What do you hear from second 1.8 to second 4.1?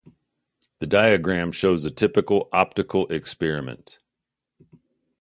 a typical optical experiment.